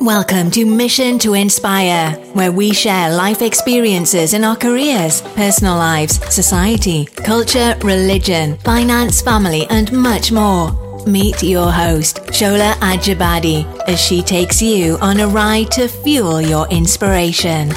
Welcome 0.00 0.50
to 0.52 0.64
Mission 0.64 1.18
to 1.18 1.34
Inspire, 1.34 2.12
where 2.32 2.52
we 2.52 2.72
share 2.72 3.12
life 3.12 3.42
experiences 3.42 4.32
in 4.32 4.44
our 4.44 4.56
careers, 4.56 5.20
personal 5.34 5.76
lives, 5.76 6.14
society, 6.32 7.04
culture, 7.04 7.76
religion, 7.82 8.56
finance, 8.58 9.20
family, 9.20 9.66
and 9.68 9.92
much 9.92 10.32
more. 10.32 10.72
Meet 11.06 11.42
your 11.42 11.70
host, 11.70 12.18
Shola 12.28 12.72
Ajibade, 12.74 13.66
as 13.88 14.00
she 14.00 14.22
takes 14.22 14.62
you 14.62 14.96
on 15.02 15.20
a 15.20 15.28
ride 15.28 15.70
to 15.72 15.88
fuel 15.88 16.40
your 16.40 16.66
inspiration. 16.68 17.70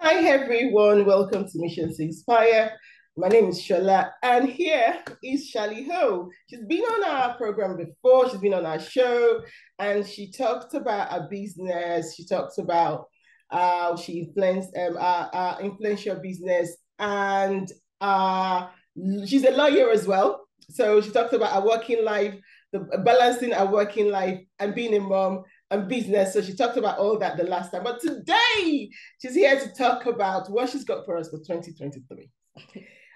Hi, 0.00 0.24
everyone. 0.24 1.04
Welcome 1.04 1.48
to 1.48 1.58
Mission 1.60 1.94
to 1.94 2.02
Inspire. 2.02 2.72
My 3.14 3.28
name 3.28 3.48
is 3.48 3.60
Shola, 3.60 4.10
and 4.22 4.48
here 4.48 5.04
is 5.22 5.46
Shally 5.46 5.86
O. 5.92 6.30
She's 6.48 6.64
been 6.66 6.80
on 6.80 7.04
our 7.04 7.34
program 7.34 7.76
before, 7.76 8.30
she's 8.30 8.40
been 8.40 8.54
on 8.54 8.64
our 8.64 8.78
show, 8.78 9.42
and 9.78 10.06
she 10.06 10.32
talked 10.32 10.72
about 10.72 11.12
her 11.12 11.28
business. 11.30 12.14
She 12.14 12.24
talks 12.24 12.56
about 12.56 13.04
how 13.50 13.96
she 13.96 14.20
influenced 14.20 14.74
um, 14.78 14.96
our, 14.96 15.28
our 15.34 15.60
influential 15.60 16.16
business, 16.20 16.74
and 16.98 17.70
uh, 18.00 18.68
she's 19.26 19.44
a 19.44 19.50
lawyer 19.50 19.90
as 19.90 20.06
well. 20.06 20.48
So 20.70 21.02
she 21.02 21.10
talked 21.10 21.34
about 21.34 21.52
her 21.52 21.68
working 21.68 22.02
life, 22.02 22.34
the 22.72 22.80
balancing 23.04 23.50
her 23.50 23.66
working 23.66 24.10
life, 24.10 24.40
and 24.58 24.74
being 24.74 24.96
a 24.96 25.00
mom 25.00 25.42
and 25.70 25.86
business. 25.86 26.32
So 26.32 26.40
she 26.40 26.56
talked 26.56 26.78
about 26.78 26.96
all 26.96 27.18
that 27.18 27.36
the 27.36 27.44
last 27.44 27.72
time. 27.72 27.84
But 27.84 28.00
today, 28.00 28.88
she's 29.20 29.34
here 29.34 29.60
to 29.60 29.68
talk 29.74 30.06
about 30.06 30.50
what 30.50 30.70
she's 30.70 30.84
got 30.84 31.04
for 31.04 31.18
us 31.18 31.28
for 31.28 31.36
2023. 31.40 32.30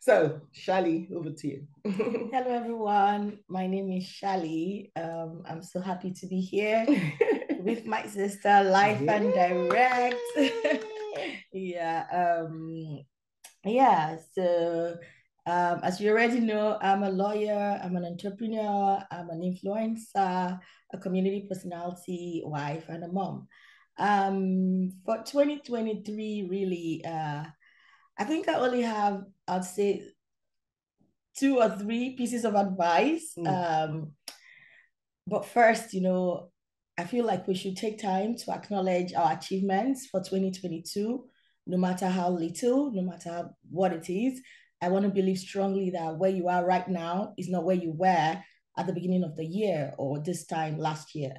So, 0.00 0.40
Shally, 0.52 1.08
over 1.14 1.30
to 1.30 1.48
you. 1.48 1.66
Hello, 1.84 2.54
everyone. 2.54 3.40
My 3.48 3.66
name 3.66 3.90
is 3.90 4.04
Shally. 4.04 4.92
Um, 4.94 5.42
I'm 5.44 5.60
so 5.60 5.80
happy 5.80 6.12
to 6.12 6.26
be 6.28 6.40
here 6.40 6.86
with 7.58 7.84
my 7.84 8.06
sister, 8.06 8.62
live 8.62 9.02
yeah. 9.02 9.12
and 9.12 9.34
direct. 9.34 10.16
yeah. 11.52 12.06
Um, 12.12 13.00
yeah. 13.64 14.18
So, 14.32 14.96
um, 15.46 15.80
as 15.82 16.00
you 16.00 16.10
already 16.10 16.40
know, 16.40 16.78
I'm 16.80 17.02
a 17.02 17.10
lawyer, 17.10 17.80
I'm 17.82 17.96
an 17.96 18.04
entrepreneur, 18.04 19.02
I'm 19.10 19.30
an 19.30 19.40
influencer, 19.40 20.60
a 20.92 20.98
community 20.98 21.46
personality, 21.48 22.42
wife, 22.44 22.84
and 22.88 23.02
a 23.02 23.08
mom. 23.08 23.48
Um, 23.98 24.92
for 25.04 25.18
2023, 25.24 26.46
really, 26.48 27.04
uh, 27.04 27.44
I 28.18 28.24
think 28.24 28.48
I 28.48 28.54
only 28.54 28.82
have, 28.82 29.22
I'd 29.46 29.64
say, 29.64 30.02
two 31.38 31.58
or 31.58 31.70
three 31.70 32.16
pieces 32.16 32.44
of 32.44 32.54
advice. 32.54 33.32
Mm. 33.38 33.46
Um, 33.46 34.12
but 35.26 35.46
first, 35.46 35.94
you 35.94 36.00
know, 36.00 36.50
I 36.98 37.04
feel 37.04 37.24
like 37.24 37.46
we 37.46 37.54
should 37.54 37.76
take 37.76 38.00
time 38.02 38.36
to 38.38 38.50
acknowledge 38.50 39.14
our 39.14 39.32
achievements 39.32 40.06
for 40.06 40.20
2022, 40.20 41.24
no 41.68 41.76
matter 41.76 42.08
how 42.08 42.30
little, 42.30 42.90
no 42.92 43.02
matter 43.02 43.50
what 43.70 43.92
it 43.92 44.10
is. 44.10 44.40
I 44.80 44.88
want 44.88 45.04
to 45.04 45.10
believe 45.10 45.38
strongly 45.38 45.90
that 45.90 46.16
where 46.16 46.30
you 46.30 46.48
are 46.48 46.64
right 46.64 46.88
now 46.88 47.34
is 47.36 47.48
not 47.48 47.64
where 47.64 47.76
you 47.76 47.92
were 47.92 48.42
at 48.76 48.86
the 48.86 48.92
beginning 48.92 49.24
of 49.24 49.36
the 49.36 49.44
year 49.44 49.92
or 49.98 50.18
this 50.18 50.46
time 50.46 50.78
last 50.78 51.14
year. 51.14 51.34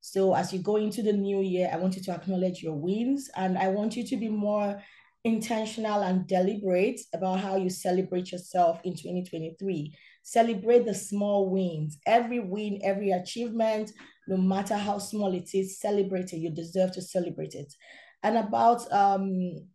So 0.00 0.34
as 0.34 0.52
you 0.52 0.60
go 0.60 0.76
into 0.76 1.02
the 1.02 1.12
new 1.12 1.40
year, 1.40 1.70
I 1.72 1.76
want 1.76 1.96
you 1.96 2.02
to 2.02 2.12
acknowledge 2.12 2.62
your 2.62 2.74
wins 2.74 3.30
and 3.36 3.56
I 3.56 3.68
want 3.68 3.96
you 3.96 4.04
to 4.06 4.16
be 4.16 4.28
more 4.28 4.80
intentional 5.24 6.02
and 6.02 6.26
deliberate 6.26 7.00
about 7.14 7.40
how 7.40 7.56
you 7.56 7.70
celebrate 7.70 8.30
yourself 8.30 8.78
in 8.84 8.92
2023. 8.92 9.94
Celebrate 10.22 10.84
the 10.84 10.94
small 10.94 11.50
wins. 11.50 11.98
Every 12.06 12.40
win, 12.40 12.80
every 12.84 13.10
achievement, 13.10 13.90
no 14.28 14.36
matter 14.36 14.76
how 14.76 14.98
small 14.98 15.34
it 15.34 15.54
is, 15.54 15.80
celebrate 15.80 16.32
it. 16.32 16.38
You 16.38 16.50
deserve 16.50 16.92
to 16.92 17.02
celebrate 17.02 17.54
it. 17.54 17.72
And 18.22 18.36
about 18.36 18.90
um, 18.92 19.66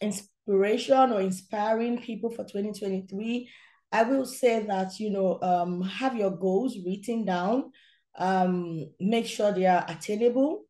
inspiration 0.00 1.12
or 1.12 1.20
inspiring 1.20 1.98
people 2.00 2.30
for 2.30 2.44
2023, 2.44 3.48
I 3.90 4.02
will 4.04 4.26
say 4.26 4.64
that, 4.66 5.00
you 5.00 5.10
know, 5.10 5.40
um, 5.42 5.82
have 5.82 6.16
your 6.16 6.30
goals 6.30 6.76
written 6.84 7.24
down. 7.24 7.72
Um, 8.16 8.90
make 9.00 9.26
sure 9.26 9.52
they 9.52 9.66
are 9.66 9.84
attainable 9.88 10.67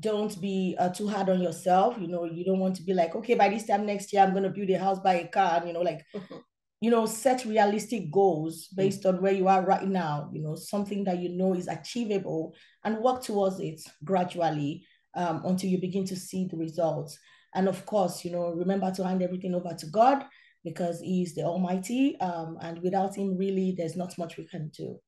don't 0.00 0.40
be 0.40 0.76
uh, 0.78 0.90
too 0.90 1.08
hard 1.08 1.28
on 1.28 1.40
yourself. 1.40 1.96
You 2.00 2.08
know, 2.08 2.24
you 2.24 2.44
don't 2.44 2.58
want 2.58 2.76
to 2.76 2.82
be 2.82 2.94
like, 2.94 3.14
okay, 3.14 3.34
by 3.34 3.48
this 3.48 3.66
time 3.66 3.86
next 3.86 4.12
year, 4.12 4.22
I'm 4.22 4.32
going 4.32 4.44
to 4.44 4.50
build 4.50 4.70
a 4.70 4.78
house, 4.78 4.98
buy 4.98 5.14
a 5.14 5.28
car, 5.28 5.58
and, 5.58 5.68
you 5.68 5.72
know, 5.72 5.80
like, 5.80 6.04
mm-hmm. 6.14 6.36
you 6.80 6.90
know, 6.90 7.06
set 7.06 7.44
realistic 7.44 8.10
goals 8.10 8.68
based 8.76 9.02
mm-hmm. 9.02 9.16
on 9.16 9.22
where 9.22 9.32
you 9.32 9.48
are 9.48 9.64
right 9.64 9.86
now, 9.86 10.30
you 10.32 10.42
know, 10.42 10.54
something 10.54 11.04
that 11.04 11.18
you 11.18 11.30
know 11.30 11.54
is 11.54 11.68
achievable 11.68 12.54
and 12.84 12.98
work 12.98 13.22
towards 13.22 13.60
it 13.60 13.80
gradually 14.04 14.84
um, 15.14 15.42
until 15.44 15.70
you 15.70 15.80
begin 15.80 16.04
to 16.06 16.16
see 16.16 16.46
the 16.50 16.56
results. 16.56 17.18
And 17.54 17.68
of 17.68 17.84
course, 17.86 18.24
you 18.24 18.30
know, 18.30 18.50
remember 18.50 18.90
to 18.92 19.04
hand 19.04 19.22
everything 19.22 19.54
over 19.54 19.74
to 19.78 19.86
God 19.86 20.24
because 20.64 21.00
He 21.00 21.22
is 21.22 21.34
the 21.34 21.42
Almighty. 21.42 22.18
Um, 22.20 22.58
and 22.60 22.80
without 22.82 23.16
Him, 23.16 23.36
really, 23.36 23.74
there's 23.76 23.96
not 23.96 24.16
much 24.18 24.36
we 24.36 24.46
can 24.46 24.68
do. 24.68 25.00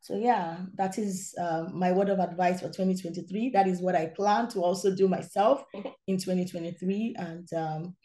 So 0.00 0.16
yeah, 0.16 0.58
that 0.74 0.98
is 0.98 1.34
um, 1.38 1.78
my 1.78 1.92
word 1.92 2.08
of 2.08 2.18
advice 2.18 2.60
for 2.60 2.68
2023. 2.68 3.50
That 3.50 3.66
is 3.66 3.80
what 3.80 3.94
I 3.94 4.06
plan 4.06 4.48
to 4.48 4.62
also 4.62 4.94
do 4.94 5.08
myself 5.08 5.62
in 6.06 6.16
2023. 6.16 7.16
And 7.18 7.52
um, 7.52 7.96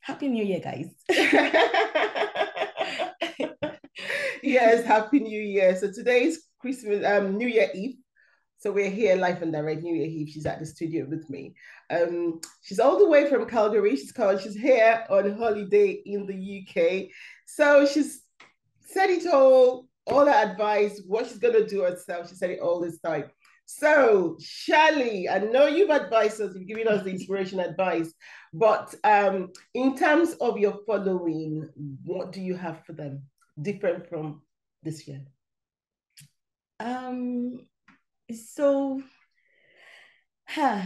happy 0.00 0.28
New 0.28 0.44
Year, 0.44 0.60
guys. 0.60 0.86
yes, 4.42 4.84
happy 4.84 5.20
New 5.20 5.40
Year. 5.40 5.76
So 5.76 5.92
today 5.92 6.24
is 6.24 6.42
Christmas, 6.60 7.04
um, 7.06 7.36
New 7.36 7.48
Year 7.48 7.68
Eve. 7.74 7.96
So 8.58 8.70
we're 8.70 8.90
here 8.90 9.16
live 9.16 9.42
and 9.42 9.52
direct 9.52 9.82
New 9.82 9.94
Year 9.94 10.06
Eve. 10.06 10.28
She's 10.28 10.46
at 10.46 10.60
the 10.60 10.66
studio 10.66 11.04
with 11.08 11.28
me. 11.28 11.54
Um, 11.90 12.40
she's 12.62 12.78
all 12.78 12.98
the 12.98 13.08
way 13.08 13.28
from 13.28 13.48
Calgary. 13.48 13.96
She's 13.96 14.12
called. 14.12 14.40
She's 14.40 14.54
here 14.54 15.04
on 15.10 15.36
holiday 15.36 16.00
in 16.06 16.26
the 16.26 16.64
UK. 16.64 17.08
So 17.44 17.84
she's 17.86 18.22
said 18.84 19.10
it 19.10 19.26
all 19.26 19.88
all 20.06 20.24
the 20.24 20.34
advice, 20.34 21.00
what 21.06 21.26
she's 21.26 21.38
gonna 21.38 21.66
do 21.66 21.82
herself. 21.82 22.28
She 22.28 22.34
said 22.34 22.50
it 22.50 22.60
all 22.60 22.80
this 22.80 22.98
time. 23.00 23.30
So, 23.64 24.36
Shally, 24.40 25.28
I 25.28 25.38
know 25.38 25.66
you've 25.66 25.90
advised 25.90 26.40
us, 26.40 26.54
you've 26.54 26.66
given 26.66 26.88
us 26.88 27.04
the 27.04 27.10
inspiration 27.10 27.60
advice, 27.70 28.12
but 28.52 28.94
um, 29.04 29.50
in 29.74 29.96
terms 29.96 30.34
of 30.40 30.58
your 30.58 30.78
following, 30.86 31.68
what 32.04 32.32
do 32.32 32.40
you 32.40 32.56
have 32.56 32.84
for 32.84 32.92
them 32.92 33.22
different 33.60 34.08
from 34.08 34.42
this 34.82 35.06
year? 35.06 35.22
Um, 36.80 37.60
so, 38.32 39.02
huh, 40.46 40.82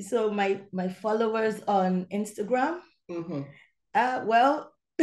so 0.00 0.30
my 0.30 0.60
my 0.72 0.88
followers 0.88 1.60
on 1.66 2.06
Instagram. 2.12 2.78
Mm-hmm. 3.10 3.42
Uh, 3.94 4.22
well, 4.24 4.72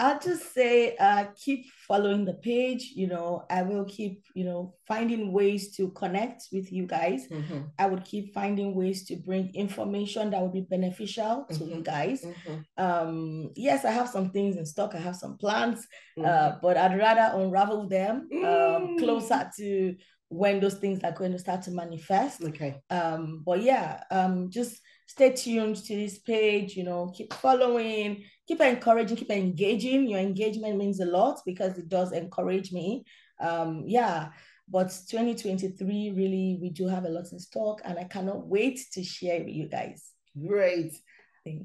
I'll 0.00 0.20
just 0.20 0.54
say 0.54 0.96
uh, 0.96 1.24
keep 1.34 1.66
following 1.88 2.24
the 2.24 2.34
page. 2.34 2.92
You 2.94 3.08
know, 3.08 3.44
I 3.50 3.62
will 3.62 3.84
keep, 3.84 4.22
you 4.34 4.44
know, 4.44 4.74
finding 4.86 5.32
ways 5.32 5.74
to 5.76 5.90
connect 5.90 6.44
with 6.52 6.70
you 6.70 6.86
guys. 6.86 7.26
Mm-hmm. 7.26 7.62
I 7.78 7.86
would 7.86 8.04
keep 8.04 8.32
finding 8.32 8.74
ways 8.76 9.04
to 9.06 9.16
bring 9.16 9.52
information 9.54 10.30
that 10.30 10.40
would 10.40 10.52
be 10.52 10.66
beneficial 10.70 11.46
to 11.50 11.54
mm-hmm. 11.54 11.74
you 11.74 11.82
guys. 11.82 12.24
Mm-hmm. 12.24 12.84
Um, 12.84 13.50
yes, 13.56 13.84
I 13.84 13.90
have 13.90 14.08
some 14.08 14.30
things 14.30 14.56
in 14.56 14.66
stock. 14.66 14.94
I 14.94 14.98
have 14.98 15.16
some 15.16 15.36
plans, 15.36 15.84
uh, 16.16 16.22
mm-hmm. 16.22 16.58
but 16.62 16.76
I'd 16.76 16.96
rather 16.96 17.36
unravel 17.36 17.88
them 17.88 18.28
um, 18.32 18.40
mm. 18.40 18.98
closer 18.98 19.50
to 19.56 19.96
when 20.28 20.60
those 20.60 20.74
things 20.74 21.02
are 21.04 21.12
going 21.12 21.32
to 21.32 21.38
start 21.38 21.62
to 21.62 21.70
manifest. 21.70 22.42
Okay. 22.42 22.76
Um, 22.90 23.42
but 23.44 23.62
yeah, 23.62 24.02
um, 24.10 24.50
just 24.50 24.80
stay 25.06 25.32
tuned 25.32 25.76
to 25.76 25.96
this 25.96 26.18
page. 26.18 26.76
You 26.76 26.84
know, 26.84 27.12
keep 27.14 27.32
following 27.34 28.24
keep 28.48 28.60
encouraging, 28.62 29.16
keep 29.16 29.30
engaging. 29.30 30.08
Your 30.08 30.18
engagement 30.18 30.78
means 30.78 31.00
a 31.00 31.04
lot 31.04 31.40
because 31.44 31.78
it 31.78 31.88
does 31.88 32.12
encourage 32.12 32.72
me. 32.72 33.04
Um, 33.38 33.84
yeah, 33.86 34.30
but 34.68 34.88
2023 34.88 36.12
really 36.16 36.58
we 36.60 36.70
do 36.70 36.88
have 36.88 37.04
a 37.04 37.10
lot 37.10 37.30
in 37.30 37.38
stock, 37.38 37.82
and 37.84 37.98
I 37.98 38.04
cannot 38.04 38.46
wait 38.46 38.80
to 38.92 39.04
share 39.04 39.40
with 39.40 39.54
you 39.54 39.68
guys. 39.68 40.10
Great. 40.46 40.92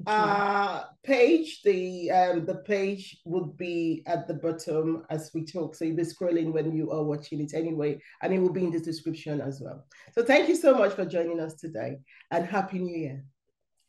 Uh 0.06 0.84
page 1.04 1.62
the 1.62 2.10
um 2.10 2.46
the 2.46 2.56
page 2.72 3.18
would 3.24 3.56
be 3.56 4.02
at 4.06 4.26
the 4.26 4.34
bottom 4.34 5.04
as 5.10 5.30
we 5.34 5.44
talk 5.44 5.74
so 5.74 5.84
you'll 5.84 5.96
be 5.96 6.02
scrolling 6.02 6.50
when 6.52 6.74
you 6.74 6.90
are 6.90 7.04
watching 7.04 7.40
it 7.40 7.52
anyway 7.54 8.00
and 8.22 8.32
it 8.32 8.38
will 8.38 8.52
be 8.52 8.64
in 8.64 8.70
the 8.70 8.80
description 8.80 9.40
as 9.40 9.60
well 9.60 9.84
so 10.12 10.24
thank 10.24 10.48
you 10.48 10.56
so 10.56 10.76
much 10.76 10.94
for 10.94 11.04
joining 11.04 11.40
us 11.40 11.54
today 11.54 11.98
and 12.30 12.46
happy 12.46 12.78
new 12.78 12.96
year 12.96 13.24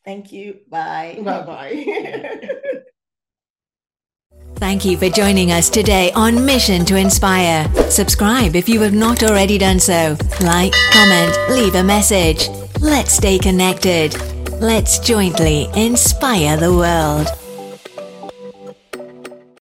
thank 0.03 0.31
you 0.31 0.59
bye 0.69 1.18
bye 1.24 1.42
bye 1.42 2.50
Thank 4.57 4.86
you 4.86 4.98
for 4.98 5.09
joining 5.09 5.51
us 5.51 5.69
today 5.69 6.13
on 6.13 6.45
Mission 6.45 6.86
to 6.86 6.95
Inspire. 6.95 7.69
Subscribe 7.89 8.56
if 8.56 8.69
you 8.69 8.80
have 8.81 8.94
not 8.94 9.21
already 9.21 9.57
done 9.57 9.81
so. 9.81 10.18
Like, 10.41 10.74
comment, 10.91 11.38
leave 11.50 11.75
a 11.75 11.83
message. 11.83 12.48
Let's 12.80 13.12
stay 13.12 13.38
connected. 13.38 14.15
Let's 14.61 14.99
jointly 14.99 15.67
inspire 15.75 16.55
the 16.55 16.71
world. 16.73 17.27